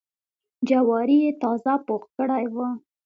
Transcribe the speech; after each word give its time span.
جواري 0.69 1.17
یې 1.25 1.31
تازه 1.41 1.73
پوخ 1.85 2.03
کړی 2.17 2.45
و. 2.53 2.55